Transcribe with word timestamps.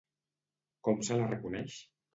Com 0.89 1.05
se 1.11 1.21
la 1.21 1.31
reconeix? 1.31 1.83